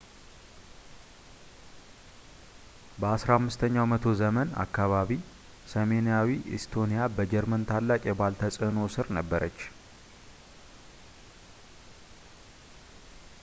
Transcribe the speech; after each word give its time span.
በ 3.01 3.11
15 3.23 3.65
ኛው 3.75 3.85
መቶ 3.91 4.13
ዘመን 4.21 4.47
አካባቢ 4.63 5.17
ሰሜናዊው 5.73 6.31
ኢስቶኒያ 6.57 7.03
በጀርመን 7.19 7.67
ታላቅ 7.73 8.01
የባህል 8.09 8.37
ተጽዕኖ 8.41 8.87
ሥር 8.95 9.09
ነበረች 9.19 9.59